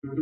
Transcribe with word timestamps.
Muito 0.00 0.12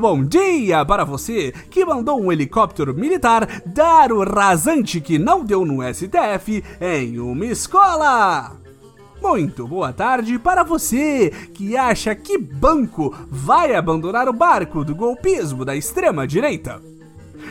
bom 0.00 0.24
dia 0.24 0.84
para 0.84 1.04
você 1.04 1.52
que 1.70 1.84
mandou 1.84 2.20
um 2.20 2.32
helicóptero 2.32 2.92
militar 2.92 3.62
dar 3.64 4.10
o 4.10 4.24
rasante 4.24 5.00
que 5.00 5.16
não 5.16 5.44
deu 5.44 5.64
no 5.64 5.80
STF 5.94 6.64
em 6.80 7.20
uma 7.20 7.46
escola. 7.46 8.56
Muito 9.22 9.68
boa 9.68 9.92
tarde 9.92 10.40
para 10.40 10.64
você 10.64 11.30
que 11.54 11.76
acha 11.76 12.16
que 12.16 12.36
banco 12.36 13.14
vai 13.28 13.76
abandonar 13.76 14.28
o 14.28 14.32
barco 14.32 14.84
do 14.84 14.92
golpismo 14.92 15.64
da 15.64 15.76
extrema 15.76 16.26
direita. 16.26 16.95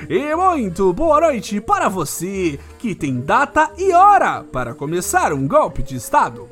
E 0.10 0.36
muito 0.36 0.94
boa 0.94 1.20
noite 1.22 1.60
para 1.60 1.90
você 1.90 2.60
que 2.78 2.94
tem 2.94 3.22
data 3.22 3.72
e 3.78 3.92
hora 3.94 4.44
para 4.44 4.74
começar 4.74 5.34
um 5.34 5.48
golpe 5.48 5.82
de 5.82 5.96
Estado. 5.96 6.48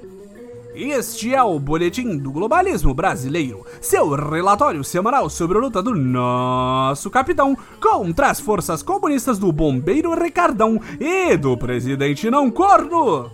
Este 0.73 1.35
é 1.35 1.43
o 1.43 1.59
Boletim 1.59 2.17
do 2.17 2.31
Globalismo 2.31 2.95
Brasileiro, 2.95 3.63
seu 3.79 4.09
relatório 4.09 4.83
semanal 4.83 5.29
sobre 5.29 5.59
a 5.59 5.61
luta 5.61 5.83
do 5.83 5.93
nosso 5.93 7.11
capitão 7.11 7.55
contra 7.79 8.31
as 8.31 8.39
forças 8.39 8.81
comunistas 8.81 9.37
do 9.37 9.51
bombeiro 9.51 10.19
Ricardão 10.19 10.81
e 10.99 11.37
do 11.37 11.55
presidente 11.55 12.31
não 12.31 12.49
corno. 12.49 13.29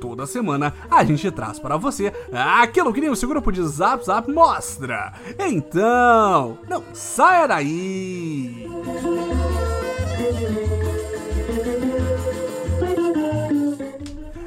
Toda 0.00 0.26
semana 0.26 0.74
a 0.90 1.04
gente 1.04 1.30
traz 1.30 1.60
para 1.60 1.76
você 1.76 2.12
aquilo 2.32 2.92
que 2.92 3.00
nem 3.00 3.10
o 3.10 3.14
seu 3.14 3.28
grupo 3.28 3.52
de 3.52 3.62
Zap 3.62 4.04
Zap 4.04 4.28
mostra. 4.28 5.12
Então, 5.38 6.58
não 6.68 6.82
saia 6.92 7.46
daí! 7.46 8.68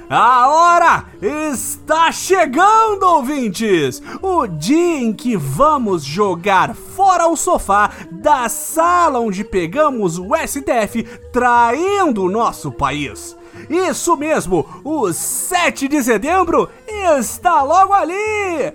A 0.08 0.48
hora 0.48 1.06
está 1.22 2.11
chegando, 2.11 3.03
ouvintes! 3.03 4.02
O 4.22 4.45
dia 4.45 5.00
em 5.00 5.11
que 5.11 5.36
vamos 5.36 6.03
jogar 6.03 6.75
fora 6.75 7.28
o 7.28 7.36
sofá 7.36 7.92
da 8.11 8.47
sala 8.47 9.20
onde 9.20 9.44
pegamos 9.44 10.20
o 10.20 10.30
STF 10.36 11.03
traindo 11.33 12.23
o 12.23 12.31
nosso 12.31 12.72
país. 12.72 13.36
Isso 13.70 14.16
mesmo, 14.16 14.66
o 14.83 15.11
7 15.11 15.88
de 15.88 16.03
setembro 16.03 16.70
está 17.17 17.64
logo 17.64 17.92
ali! 17.92 18.73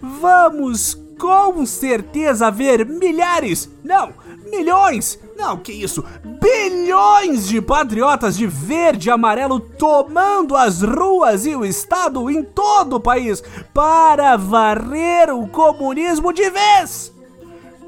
Vamos 0.00 1.03
com 1.18 1.64
certeza 1.64 2.50
ver 2.50 2.84
milhares, 2.84 3.68
não, 3.82 4.12
milhões, 4.50 5.18
não, 5.36 5.56
que 5.56 5.72
isso, 5.72 6.04
bilhões 6.40 7.46
de 7.46 7.60
patriotas 7.60 8.36
de 8.36 8.46
verde 8.46 9.08
e 9.08 9.12
amarelo 9.12 9.58
tomando 9.60 10.56
as 10.56 10.82
ruas 10.82 11.46
e 11.46 11.54
o 11.54 11.64
estado 11.64 12.30
em 12.30 12.42
todo 12.42 12.96
o 12.96 13.00
país 13.00 13.42
para 13.72 14.36
varrer 14.36 15.34
o 15.34 15.48
comunismo 15.48 16.32
de 16.32 16.50
vez. 16.50 17.13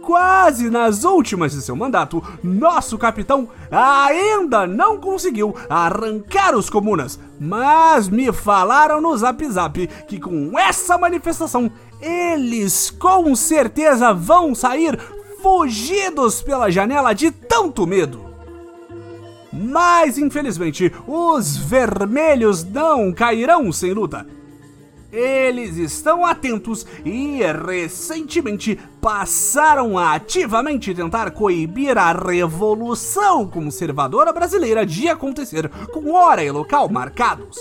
Quase 0.07 0.71
nas 0.71 1.03
últimas 1.03 1.51
de 1.51 1.61
seu 1.61 1.75
mandato, 1.75 2.23
nosso 2.41 2.97
capitão 2.97 3.49
ainda 3.69 4.65
não 4.65 4.99
conseguiu 4.99 5.53
arrancar 5.69 6.55
os 6.55 6.71
comunas, 6.71 7.19
mas 7.41 8.09
me 8.09 8.33
falaram 8.33 9.01
no 9.01 9.17
Zap 9.17 9.45
Zap 9.51 9.84
que 10.07 10.21
com 10.21 10.57
essa 10.57 10.97
manifestação 10.97 11.69
eles 12.01 12.89
com 12.89 13.34
certeza 13.34 14.15
vão 14.15 14.55
sair 14.55 14.97
fugidos 15.43 16.41
pela 16.41 16.71
janela 16.71 17.12
de 17.12 17.33
tanto 17.33 17.84
medo. 17.84 18.25
Mas 19.53 20.19
infelizmente, 20.19 20.93
os 21.05 21.57
vermelhos 21.57 22.62
não 22.62 23.12
cairão 23.12 23.73
sem 23.73 23.93
luta. 23.93 24.36
Eles 25.12 25.77
estão 25.77 26.25
atentos 26.25 26.87
e 27.05 27.41
recentemente 27.67 28.78
passaram 29.00 29.97
a 29.97 30.15
ativamente 30.15 30.94
tentar 30.94 31.31
coibir 31.31 31.97
a 31.97 32.12
revolução 32.12 33.47
conservadora 33.47 34.33
brasileira 34.33 34.84
de 34.84 35.09
acontecer 35.09 35.69
com 35.93 36.12
hora 36.12 36.43
e 36.43 36.50
local 36.50 36.89
marcados. 36.89 37.56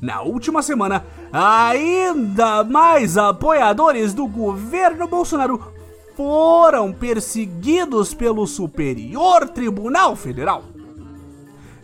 Na 0.00 0.22
última 0.22 0.62
semana, 0.62 1.06
ainda 1.32 2.62
mais 2.64 3.16
apoiadores 3.16 4.12
do 4.12 4.26
governo 4.26 5.08
Bolsonaro 5.08 5.72
foram 6.16 6.92
perseguidos 6.92 8.12
pelo 8.14 8.46
Superior 8.46 9.48
Tribunal 9.48 10.16
Federal. 10.16 10.64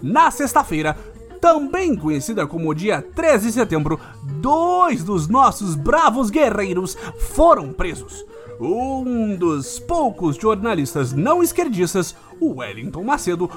Na 0.02 0.30
sexta-feira, 0.30 0.96
também 1.40 1.96
conhecida 1.96 2.46
como 2.46 2.72
dia 2.72 3.02
13 3.02 3.46
de 3.48 3.52
setembro, 3.52 3.98
dois 4.42 5.04
dos 5.04 5.28
nossos 5.28 5.76
bravos 5.76 6.28
guerreiros 6.28 6.98
foram 7.16 7.72
presos. 7.72 8.26
Um 8.60 9.36
dos 9.36 9.78
poucos 9.78 10.36
jornalistas 10.36 11.12
não 11.12 11.42
esquerdistas, 11.42 12.14
o 12.40 12.56
Wellington 12.56 13.04
Macedo, 13.04 13.48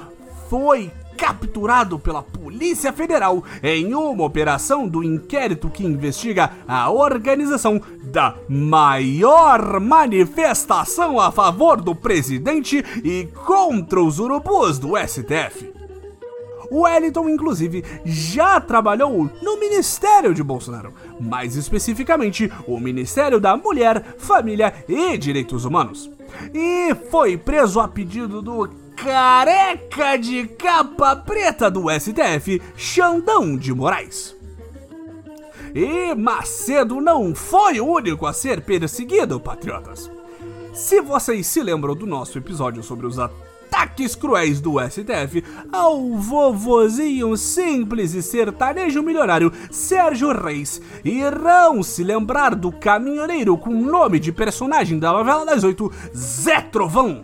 foi 0.48 0.92
capturado 1.16 1.98
pela 1.98 2.22
Polícia 2.22 2.92
Federal 2.92 3.42
em 3.62 3.94
uma 3.94 4.24
operação 4.24 4.86
do 4.86 5.02
inquérito 5.02 5.68
que 5.68 5.84
investiga 5.84 6.52
a 6.68 6.90
organização 6.90 7.80
da 8.04 8.36
maior 8.48 9.80
manifestação 9.80 11.18
a 11.18 11.32
favor 11.32 11.80
do 11.80 11.94
presidente 11.94 12.84
e 13.02 13.28
contra 13.44 14.00
os 14.00 14.20
urubus 14.20 14.78
do 14.78 14.92
STF. 14.96 15.75
O 16.70 16.82
Wellington, 16.82 17.28
inclusive, 17.28 17.84
já 18.04 18.60
trabalhou 18.60 19.30
no 19.42 19.58
Ministério 19.58 20.34
de 20.34 20.42
Bolsonaro, 20.42 20.92
mais 21.20 21.56
especificamente 21.56 22.50
o 22.66 22.78
Ministério 22.78 23.40
da 23.40 23.56
Mulher, 23.56 24.16
Família 24.18 24.72
e 24.88 25.16
Direitos 25.16 25.64
Humanos. 25.64 26.10
E 26.52 26.94
foi 27.10 27.36
preso 27.36 27.80
a 27.80 27.88
pedido 27.88 28.42
do 28.42 28.68
careca 28.96 30.16
de 30.16 30.46
capa 30.48 31.14
preta 31.14 31.70
do 31.70 31.84
STF, 31.90 32.60
Xandão 32.76 33.56
de 33.56 33.72
Moraes. 33.72 34.34
E 35.74 36.14
Macedo 36.14 37.00
não 37.00 37.34
foi 37.34 37.80
o 37.80 37.86
único 37.86 38.26
a 38.26 38.32
ser 38.32 38.62
perseguido, 38.62 39.38
patriotas. 39.38 40.10
Se 40.72 41.00
vocês 41.00 41.46
se 41.46 41.62
lembram 41.62 41.94
do 41.94 42.06
nosso 42.06 42.38
episódio 42.38 42.82
sobre 42.82 43.06
os 43.06 43.18
ataques 43.76 44.14
cruéis 44.14 44.60
do 44.60 44.80
STF 44.80 45.44
ao 45.70 46.14
vovozinho 46.14 47.36
simples 47.36 48.14
e 48.14 48.22
sertanejo 48.22 49.02
milionário 49.02 49.52
Sérgio 49.70 50.32
Reis, 50.32 50.80
irão 51.04 51.82
se 51.82 52.02
lembrar 52.02 52.54
do 52.54 52.72
caminhoneiro 52.72 53.56
com 53.58 53.70
nome 53.70 54.18
de 54.18 54.32
personagem 54.32 54.98
da 54.98 55.12
novela 55.12 55.44
das 55.44 55.62
oito, 55.62 55.92
Zé 56.16 56.60
Trovão 56.62 57.22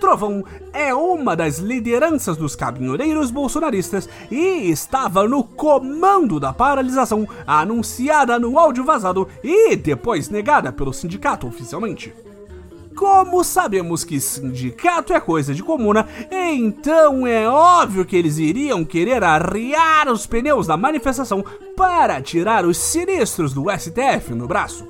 Trovão 0.00 0.44
é 0.72 0.92
uma 0.92 1.36
das 1.36 1.58
lideranças 1.58 2.36
dos 2.36 2.56
caminhoneiros 2.56 3.30
bolsonaristas 3.30 4.08
e 4.32 4.68
estava 4.68 5.28
no 5.28 5.44
comando 5.44 6.40
da 6.40 6.52
paralisação 6.52 7.28
anunciada 7.46 8.36
no 8.36 8.58
áudio 8.58 8.82
vazado 8.82 9.28
e 9.44 9.76
depois 9.76 10.28
negada 10.28 10.72
pelo 10.72 10.92
sindicato 10.92 11.46
oficialmente. 11.46 12.12
Como 12.96 13.42
sabemos 13.42 14.04
que 14.04 14.20
sindicato 14.20 15.12
é 15.12 15.20
coisa 15.20 15.54
de 15.54 15.62
comuna, 15.62 16.06
então 16.30 17.26
é 17.26 17.48
óbvio 17.48 18.04
que 18.04 18.16
eles 18.16 18.38
iriam 18.38 18.84
querer 18.84 19.24
arriar 19.24 20.08
os 20.08 20.26
pneus 20.26 20.66
da 20.66 20.76
manifestação 20.76 21.44
para 21.76 22.20
tirar 22.20 22.64
os 22.64 22.76
sinistros 22.76 23.52
do 23.52 23.64
STF 23.70 24.34
no 24.34 24.46
braço. 24.46 24.86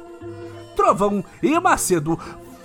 Trovão 0.75 1.25
e 1.43 1.59
Macedo 1.61 2.19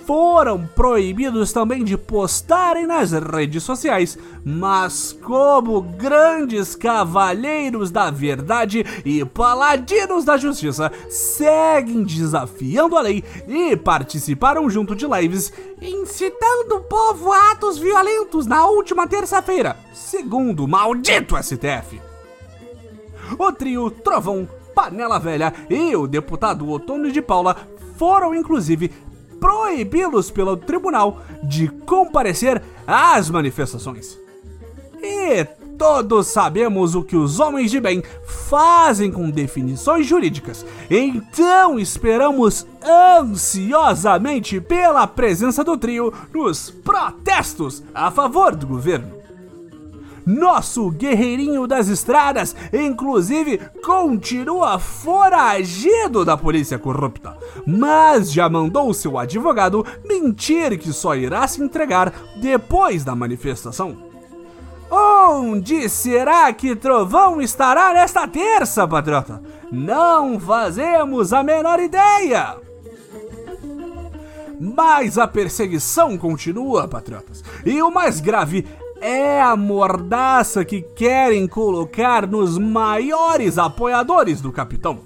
foram 0.08 0.66
proibidos 0.74 1.52
também 1.52 1.84
de 1.84 1.94
postarem 1.94 2.86
nas 2.86 3.12
redes 3.12 3.62
sociais, 3.62 4.16
mas 4.42 5.12
como 5.12 5.82
grandes 5.82 6.74
cavalheiros 6.74 7.90
da 7.90 8.10
verdade 8.10 8.86
e 9.04 9.22
paladinos 9.22 10.24
da 10.24 10.38
justiça, 10.38 10.90
seguem 11.10 12.04
desafiando 12.04 12.96
a 12.96 13.02
lei 13.02 13.22
e 13.46 13.76
participaram 13.76 14.70
junto 14.70 14.96
de 14.96 15.06
lives 15.06 15.52
incitando 15.78 16.76
o 16.76 16.80
povo 16.80 17.30
a 17.30 17.50
atos 17.52 17.76
violentos 17.76 18.46
na 18.46 18.64
última 18.64 19.06
terça-feira, 19.06 19.76
segundo 19.92 20.64
o 20.64 20.68
maldito 20.68 21.36
STF. 21.36 22.00
O 23.38 23.52
trio 23.52 23.90
Trovão, 23.90 24.48
Panela 24.74 25.18
Velha 25.18 25.52
e 25.68 25.94
o 25.94 26.06
deputado 26.06 26.66
Otônio 26.70 27.12
de 27.12 27.20
Paula 27.20 27.54
foram 27.98 28.34
inclusive 28.34 28.90
proibi-los 29.40 30.30
pelo 30.30 30.56
tribunal 30.56 31.20
de 31.42 31.68
comparecer 31.68 32.62
às 32.86 33.30
manifestações. 33.30 34.18
E 35.02 35.44
todos 35.78 36.26
sabemos 36.26 36.94
o 36.96 37.04
que 37.04 37.16
os 37.16 37.38
homens 37.38 37.70
de 37.70 37.80
bem 37.80 38.02
fazem 38.26 39.12
com 39.12 39.30
definições 39.30 40.06
jurídicas, 40.06 40.66
então 40.90 41.78
esperamos 41.78 42.66
ansiosamente 42.84 44.60
pela 44.60 45.06
presença 45.06 45.62
do 45.62 45.78
trio 45.78 46.12
nos 46.34 46.70
protestos 46.70 47.82
a 47.94 48.10
favor 48.10 48.56
do 48.56 48.66
governo. 48.66 49.17
Nosso 50.28 50.90
guerreirinho 50.90 51.66
das 51.66 51.88
estradas, 51.88 52.54
inclusive 52.70 53.58
continua 53.82 54.78
foragido 54.78 56.22
da 56.22 56.36
polícia 56.36 56.78
corrupta, 56.78 57.34
mas 57.66 58.30
já 58.30 58.46
mandou 58.46 58.92
seu 58.92 59.16
advogado 59.18 59.86
mentir 60.04 60.78
que 60.78 60.92
só 60.92 61.16
irá 61.16 61.48
se 61.48 61.62
entregar 61.62 62.12
depois 62.36 63.04
da 63.04 63.16
manifestação. 63.16 63.96
Onde 64.90 65.88
será 65.88 66.52
que 66.52 66.76
Trovão 66.76 67.40
estará 67.40 67.94
nesta 67.94 68.28
terça, 68.28 68.86
patriota? 68.86 69.42
Não 69.72 70.38
fazemos 70.38 71.32
a 71.32 71.42
menor 71.42 71.80
ideia! 71.80 72.56
Mas 74.60 75.16
a 75.16 75.28
perseguição 75.28 76.18
continua, 76.18 76.88
patriotas. 76.88 77.44
E 77.64 77.80
o 77.80 77.90
mais 77.90 78.20
grave 78.20 78.66
é 79.00 79.40
a 79.40 79.56
mordaça 79.56 80.64
que 80.64 80.82
querem 80.82 81.46
colocar 81.46 82.26
nos 82.26 82.58
maiores 82.58 83.58
apoiadores 83.58 84.40
do 84.40 84.52
capitão: 84.52 85.00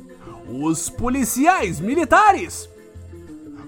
os 0.48 0.88
policiais 0.88 1.80
militares. 1.80 2.68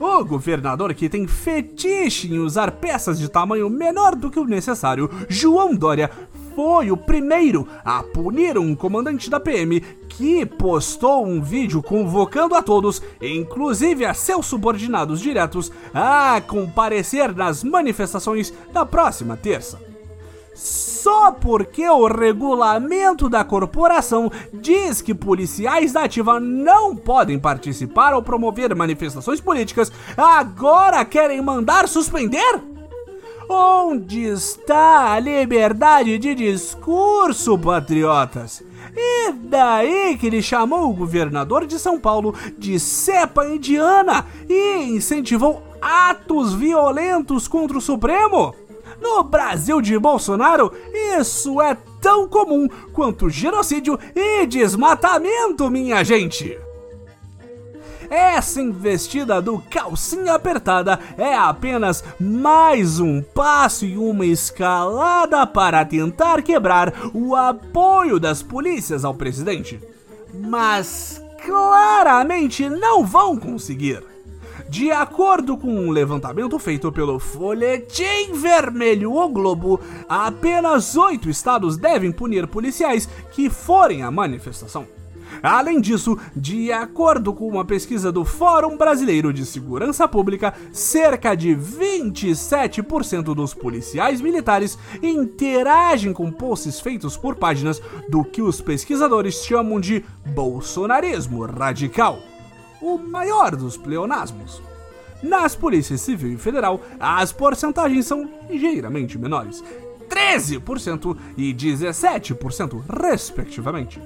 O 0.01 0.25
governador 0.25 0.93
que 0.93 1.09
tem 1.09 1.27
fetiche 1.27 2.33
em 2.33 2.39
usar 2.39 2.73
peças 2.73 3.19
de 3.19 3.29
tamanho 3.29 3.71
menor 3.71 4.17
do 4.17 4.29
que 4.29 4.41
o 4.41 4.45
necessário, 4.45 5.09
João 5.29 5.75
Dória, 5.75 6.11
foi 6.55 6.91
o 6.91 6.97
primeiro 6.97 7.67
a 7.85 8.03
punir 8.03 8.59
um 8.59 8.75
comandante 8.75 9.31
da 9.31 9.39
PM 9.39 9.81
que 10.09 10.45
postou 10.45 11.25
um 11.25 11.41
vídeo 11.41 11.83
convocando 11.83 12.55
a 12.55 12.63
todos, 12.63 13.01
inclusive 13.21 14.05
a 14.05 14.15
seus 14.15 14.47
subordinados 14.47 15.21
diretos, 15.21 15.71
a 15.93 16.41
comparecer 16.47 17.35
nas 17.35 17.63
manifestações 17.63 18.53
da 18.73 18.85
próxima 18.85 19.37
terça 19.37 19.94
só 20.55 21.33
porque 21.33 21.87
o 21.89 22.07
regulamento 22.07 23.29
da 23.29 23.45
corporação 23.45 24.31
diz 24.53 25.03
que 25.03 25.13
policiais 25.13 25.93
da 25.93 26.05
ativa 26.05 26.39
não 26.39 26.95
podem 26.95 27.39
participar 27.39 28.15
ou 28.15 28.23
promover 28.23 28.75
manifestações 28.75 29.41
políticas, 29.41 29.93
agora 30.17 31.05
querem 31.05 31.43
mandar 31.43 31.89
suspender? 31.89 32.63
Onde 33.49 34.25
está 34.25 35.13
a 35.13 35.21
liberdade 35.21 36.19
de 36.19 36.35
discurso, 36.35 37.59
patriotas? 37.59 38.63
E 38.97 39.33
daí 39.33 40.17
que 40.17 40.29
ele 40.29 40.41
chamou 40.41 40.89
o 40.89 40.95
governador 40.95 41.67
de 41.67 41.79
São 41.79 41.99
Paulo 41.99 42.35
de 42.57 42.79
cepa 42.79 43.47
indiana 43.47 44.25
e 44.49 44.85
incentivou 44.85 45.63
atos 45.83 46.55
violentos 46.55 47.47
contra 47.47 47.77
o 47.77 47.81
Supremo? 47.81 48.55
No 49.05 49.23
Brasil 49.23 49.83
de 49.83 49.99
Bolsonaro, 49.99 50.73
isso 51.19 51.61
é 51.61 51.77
tão 52.01 52.27
comum 52.27 52.67
quanto 52.95 53.29
genocídio 53.29 53.99
e 54.17 54.47
desmatamento, 54.47 55.71
minha 55.71 56.03
gente. 56.03 56.59
Essa 58.09 58.63
investida 58.63 59.43
do 59.43 59.59
calcinha 59.71 60.33
apertada 60.33 60.99
é 61.19 61.35
apenas 61.37 62.03
mais 62.19 62.99
um 62.99 63.21
passo 63.21 63.85
e 63.85 63.99
uma 63.99 64.25
escalada 64.25 65.47
para 65.47 65.85
tentar 65.85 66.41
quebrar 66.41 66.95
o 67.13 67.37
apoio 67.37 68.19
das 68.19 68.43
polícias 68.43 69.05
ao 69.05 69.13
presidente. 69.13 69.79
Mas 70.33 71.23
claramente 71.45 72.71
não 72.71 73.05
vão 73.05 73.37
conseguir. 73.37 74.14
De 74.75 74.91
acordo 74.91 75.57
com 75.57 75.69
um 75.69 75.93
levantamento 75.93 76.59
feito 76.59 76.91
pelo 76.91 77.21
Folhetim 77.21 78.33
Vermelho 78.33 79.15
O 79.15 79.29
Globo, 79.29 79.79
apenas 80.09 80.97
oito 80.97 81.31
estados 81.31 81.77
devem 81.77 82.11
punir 82.11 82.49
policiais 82.49 83.09
que 83.31 83.49
forem 83.49 84.03
à 84.03 84.11
manifestação. 84.11 84.85
Além 85.41 85.81
disso, 85.81 86.19
de 86.35 86.73
acordo 86.73 87.33
com 87.33 87.47
uma 87.47 87.65
pesquisa 87.65 88.11
do 88.11 88.25
Fórum 88.25 88.77
Brasileiro 88.77 89.33
de 89.33 89.47
Segurança 89.47 90.09
Pública, 90.09 90.53
cerca 90.73 91.37
de 91.37 91.51
27% 91.55 93.33
dos 93.33 93.55
policiais 93.55 94.21
militares 94.21 94.77
interagem 95.01 96.13
com 96.13 96.33
posts 96.33 96.81
feitos 96.81 97.17
por 97.17 97.37
páginas 97.37 97.81
do 98.09 98.25
que 98.25 98.43
os 98.43 98.61
pesquisadores 98.61 99.37
chamam 99.37 99.79
de 99.79 100.05
bolsonarismo 100.35 101.47
radical 101.47 102.19
o 102.85 102.99
maior 102.99 103.57
dos 103.57 103.79
pleonasmos. 103.79 104.63
Nas 105.23 105.57
polícias 105.57 106.03
civil 106.03 106.35
e 106.35 106.37
federal, 106.37 106.83
as 107.01 107.33
porcentagens 107.33 108.05
são 108.05 108.29
ligeiramente 108.49 109.19
menores, 109.19 109.65
13% 110.07 111.17
e 111.35 111.55
17%, 111.55 112.83
respectivamente. 113.03 113.99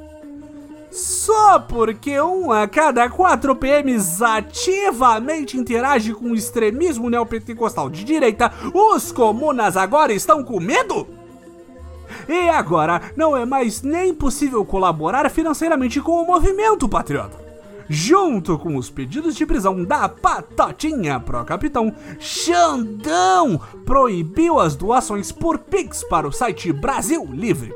Só 0.92 1.58
porque 1.58 2.18
um 2.20 2.52
a 2.52 2.68
cada 2.68 3.10
quatro 3.10 3.54
PMs 3.56 4.22
ativamente 4.22 5.58
interage 5.58 6.14
com 6.14 6.26
o 6.26 6.34
extremismo 6.36 7.10
neopentecostal 7.10 7.90
de 7.90 8.04
direita, 8.04 8.52
os 8.72 9.10
comunas 9.10 9.76
agora 9.76 10.12
estão 10.12 10.44
com 10.44 10.60
medo? 10.60 11.08
E 12.28 12.48
agora 12.48 13.12
não 13.16 13.36
é 13.36 13.44
mais 13.44 13.82
nem 13.82 14.14
possível 14.14 14.64
colaborar 14.64 15.28
financeiramente 15.30 16.00
com 16.00 16.22
o 16.22 16.26
movimento 16.26 16.88
patriota 16.88 17.47
junto 17.88 18.58
com 18.58 18.76
os 18.76 18.90
pedidos 18.90 19.34
de 19.34 19.46
prisão 19.46 19.84
da 19.84 20.08
Patotinha 20.08 21.18
pro 21.18 21.44
capitão, 21.44 21.94
Xandão 22.18 23.60
proibiu 23.84 24.60
as 24.60 24.76
doações 24.76 25.32
por 25.32 25.58
Pix 25.58 26.04
para 26.04 26.26
o 26.26 26.32
site 26.32 26.72
Brasil 26.72 27.26
Livre. 27.32 27.74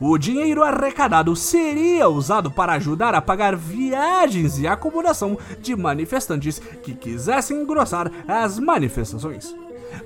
O 0.00 0.16
dinheiro 0.16 0.62
arrecadado 0.62 1.34
seria 1.34 2.08
usado 2.08 2.50
para 2.50 2.74
ajudar 2.74 3.14
a 3.14 3.20
pagar 3.20 3.56
viagens 3.56 4.58
e 4.58 4.66
acomodação 4.66 5.36
de 5.60 5.74
manifestantes 5.74 6.60
que 6.82 6.94
quisessem 6.94 7.60
engrossar 7.60 8.10
as 8.28 8.60
manifestações. 8.60 9.52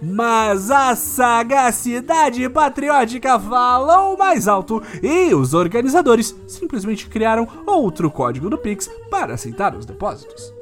Mas 0.00 0.70
a 0.70 0.94
sagacidade 0.96 2.48
patriótica 2.48 3.38
falou 3.38 4.16
mais 4.16 4.48
alto 4.48 4.82
e 5.02 5.34
os 5.34 5.54
organizadores 5.54 6.34
simplesmente 6.46 7.08
criaram 7.08 7.46
outro 7.66 8.10
código 8.10 8.50
do 8.50 8.58
Pix 8.58 8.90
para 9.10 9.34
aceitar 9.34 9.74
os 9.74 9.86
depósitos. 9.86 10.52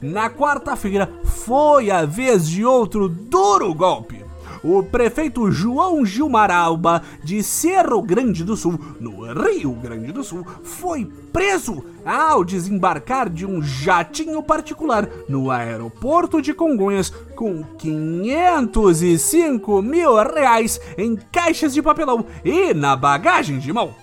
Na 0.00 0.30
quarta-feira 0.30 1.10
foi 1.24 1.90
a 1.90 2.04
vez 2.04 2.48
de 2.48 2.64
outro 2.64 3.08
duro 3.08 3.74
golpe 3.74 4.27
o 4.62 4.82
prefeito 4.82 5.50
João 5.50 6.04
Gilmar 6.04 6.50
Alba, 6.50 7.02
de 7.22 7.42
Cerro 7.42 8.02
Grande 8.02 8.44
do 8.44 8.56
Sul, 8.56 8.78
no 9.00 9.32
Rio 9.32 9.72
Grande 9.72 10.12
do 10.12 10.24
Sul, 10.24 10.46
foi 10.62 11.04
preso 11.32 11.84
ao 12.04 12.44
desembarcar 12.44 13.28
de 13.28 13.44
um 13.44 13.62
jatinho 13.62 14.42
particular 14.42 15.08
no 15.28 15.50
aeroporto 15.50 16.40
de 16.40 16.54
Congonhas 16.54 17.10
com 17.36 17.62
505 17.78 19.82
mil 19.82 20.16
reais 20.16 20.80
em 20.96 21.16
caixas 21.16 21.74
de 21.74 21.82
papelão 21.82 22.24
e 22.44 22.72
na 22.74 22.96
bagagem 22.96 23.58
de 23.58 23.72
mão. 23.72 23.94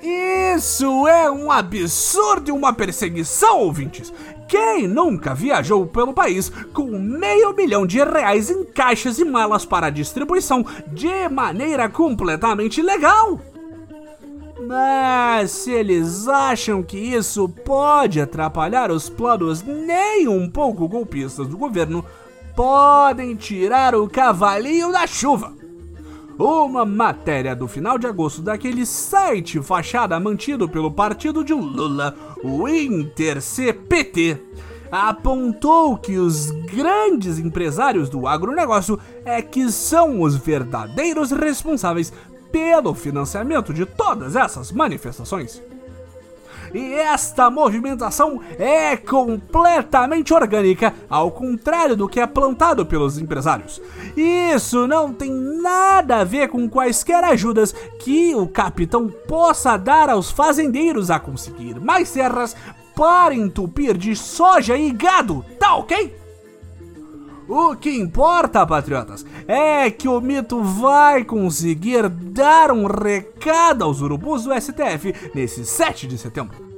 Isso 0.00 1.08
é 1.08 1.30
um 1.30 1.50
absurdo 1.50 2.48
e 2.48 2.52
uma 2.52 2.72
perseguição, 2.72 3.58
ouvintes! 3.58 4.12
Quem 4.48 4.88
nunca 4.88 5.34
viajou 5.34 5.86
pelo 5.86 6.14
país 6.14 6.50
com 6.72 6.86
meio 6.98 7.54
milhão 7.54 7.86
de 7.86 8.02
reais 8.02 8.48
em 8.48 8.64
caixas 8.64 9.18
e 9.18 9.24
malas 9.24 9.66
para 9.66 9.90
distribuição 9.90 10.64
de 10.86 11.28
maneira 11.28 11.86
completamente 11.86 12.80
legal? 12.80 13.38
Mas 14.66 15.50
se 15.50 15.70
eles 15.70 16.26
acham 16.26 16.82
que 16.82 16.96
isso 16.96 17.48
pode 17.48 18.20
atrapalhar 18.20 18.90
os 18.90 19.08
planos 19.08 19.62
nem 19.62 20.26
um 20.26 20.48
pouco 20.50 20.88
golpistas 20.88 21.46
do 21.46 21.58
governo, 21.58 22.04
podem 22.56 23.36
tirar 23.36 23.94
o 23.94 24.08
cavalinho 24.08 24.90
da 24.90 25.06
chuva. 25.06 25.57
Uma 26.38 26.84
matéria 26.84 27.56
do 27.56 27.66
final 27.66 27.98
de 27.98 28.06
agosto 28.06 28.40
daquele 28.40 28.86
site 28.86 29.60
fachada 29.60 30.20
mantido 30.20 30.68
pelo 30.68 30.88
partido 30.88 31.42
de 31.42 31.52
Lula, 31.52 32.14
o 32.44 32.68
InterCPT, 32.68 34.40
apontou 34.88 35.98
que 35.98 36.16
os 36.16 36.52
grandes 36.72 37.40
empresários 37.40 38.08
do 38.08 38.24
agronegócio 38.28 39.00
é 39.24 39.42
que 39.42 39.68
são 39.72 40.22
os 40.22 40.36
verdadeiros 40.36 41.32
responsáveis 41.32 42.12
pelo 42.52 42.94
financiamento 42.94 43.74
de 43.74 43.84
todas 43.84 44.36
essas 44.36 44.70
manifestações. 44.70 45.60
E 46.72 46.94
esta 46.94 47.50
movimentação 47.50 48.40
é 48.58 48.96
completamente 48.96 50.32
orgânica, 50.34 50.94
ao 51.08 51.30
contrário 51.30 51.96
do 51.96 52.08
que 52.08 52.20
é 52.20 52.26
plantado 52.26 52.84
pelos 52.84 53.18
empresários. 53.18 53.80
Isso 54.16 54.86
não 54.86 55.12
tem 55.12 55.30
nada 55.30 56.18
a 56.18 56.24
ver 56.24 56.48
com 56.48 56.68
quaisquer 56.68 57.24
ajudas 57.24 57.74
que 58.00 58.34
o 58.34 58.46
capitão 58.46 59.08
possa 59.08 59.76
dar 59.76 60.10
aos 60.10 60.30
fazendeiros 60.30 61.10
a 61.10 61.18
conseguir 61.18 61.80
mais 61.80 62.08
serras 62.08 62.56
para 62.94 63.34
entupir 63.34 63.96
de 63.96 64.16
soja 64.16 64.76
e 64.76 64.90
gado, 64.90 65.44
tá 65.58 65.76
ok? 65.76 66.16
O 67.48 67.74
que 67.74 67.90
importa, 67.90 68.66
patriotas, 68.66 69.24
é 69.46 69.90
que 69.90 70.06
o 70.06 70.20
mito 70.20 70.62
vai 70.62 71.24
conseguir 71.24 72.06
dar 72.08 72.70
um 72.70 72.86
recado 72.86 73.84
aos 73.84 74.02
urubus 74.02 74.44
do 74.44 74.52
STF 74.52 75.14
nesse 75.34 75.64
7 75.64 76.06
de 76.06 76.18
setembro. 76.18 76.68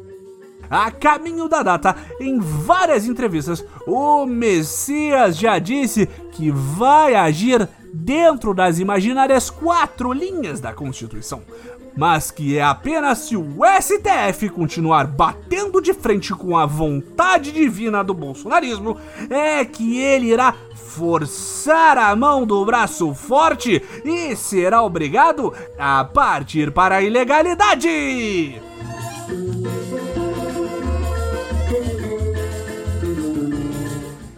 A 0.71 0.93
caminho 0.93 1.49
da 1.49 1.65
data, 1.65 1.97
em 2.21 2.39
várias 2.39 3.05
entrevistas, 3.05 3.65
o 3.85 4.25
Messias 4.25 5.37
já 5.37 5.59
disse 5.59 6.07
que 6.31 6.53
vai 6.53 7.17
agir 7.17 7.69
dentro 7.93 8.55
das 8.55 8.79
imaginárias 8.79 9.51
quatro 9.51 10.13
linhas 10.13 10.61
da 10.61 10.73
Constituição, 10.73 11.43
mas 11.97 12.31
que 12.31 12.57
é 12.57 12.63
apenas 12.63 13.19
se 13.19 13.37
o 13.37 13.59
STF 13.81 14.49
continuar 14.51 15.07
batendo 15.07 15.81
de 15.81 15.93
frente 15.93 16.35
com 16.35 16.57
a 16.57 16.67
vontade 16.67 17.53
divina 17.53 18.03
do 18.03 18.15
bolsonarismo, 18.15 18.97
é 19.29 19.65
que 19.65 19.99
ele 19.99 20.29
irá 20.29 20.55
forçar 20.75 21.97
a 21.97 22.15
mão 22.17 22.45
do 22.45 22.65
braço 22.65 23.15
forte 23.15 23.83
e 24.05 24.35
será 24.35 24.83
obrigado 24.83 25.53
a 25.79 26.05
partir 26.05 26.73
para 26.73 26.97
a 26.97 27.03
ilegalidade. 27.03 28.61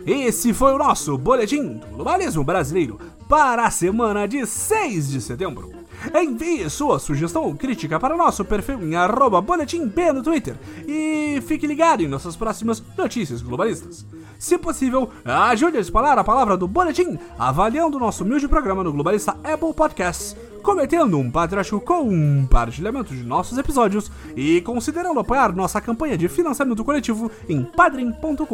Esse 0.04 0.52
foi 0.52 0.74
o 0.74 0.78
nosso 0.78 1.16
Boletim 1.16 1.74
do 1.74 1.86
Globalismo 1.94 2.42
Brasileiro 2.42 3.00
para 3.28 3.66
a 3.66 3.70
semana 3.70 4.26
de 4.26 4.44
6 4.44 5.10
de 5.10 5.20
setembro. 5.20 5.81
Envie 6.14 6.68
sua 6.68 6.98
sugestão 6.98 7.44
ou 7.44 7.54
crítica 7.54 7.98
para 7.98 8.16
nosso 8.16 8.44
perfil 8.44 8.82
em 8.82 8.94
arroba 8.94 9.40
boletimp 9.40 9.96
no 10.14 10.22
Twitter 10.22 10.56
e 10.86 11.40
fique 11.46 11.66
ligado 11.66 12.02
em 12.02 12.08
nossas 12.08 12.36
próximas 12.36 12.82
notícias 12.96 13.42
globalistas. 13.42 14.04
Se 14.38 14.58
possível, 14.58 15.08
ajude 15.24 15.76
a 15.76 15.80
espalhar 15.80 16.18
a 16.18 16.24
palavra 16.24 16.56
do 16.56 16.66
Boletim 16.66 17.16
avaliando 17.38 18.00
nosso 18.00 18.24
humilde 18.24 18.48
programa 18.48 18.82
no 18.82 18.92
Globalista 18.92 19.36
Apple 19.44 19.72
Podcasts, 19.72 20.36
cometendo 20.64 21.16
um 21.16 21.30
patriótico 21.30 21.80
compartilhamento 21.80 23.14
de 23.14 23.22
nossos 23.22 23.56
episódios 23.56 24.10
e 24.36 24.60
considerando 24.62 25.20
apoiar 25.20 25.54
nossa 25.54 25.80
campanha 25.80 26.18
de 26.18 26.28
financiamento 26.28 26.84
coletivo 26.84 27.30
em 27.48 27.62
padrim.com.br 27.62 28.46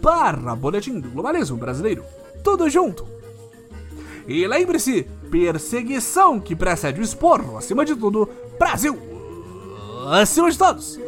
barra 0.00 0.56
Boletim 0.56 0.98
do 0.98 1.10
Globalismo 1.10 1.58
Brasileiro. 1.58 2.02
Tudo 2.42 2.68
junto! 2.70 3.06
E 4.26 4.46
lembre-se, 4.46 5.06
perseguição 5.30 6.38
que 6.38 6.54
precede 6.54 7.00
o 7.00 7.04
esporro, 7.04 7.56
acima 7.56 7.84
de 7.84 7.94
tudo, 7.94 8.28
Brasil! 8.58 8.98
Acima 10.10 10.50
de 10.50 10.58
todos! 10.58 10.98